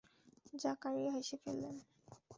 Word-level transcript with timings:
জাকারিয়া 0.53 1.11
হেসে 1.15 1.37
ফেললেন। 1.43 1.75